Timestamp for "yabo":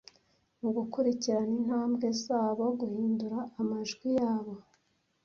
4.17-4.53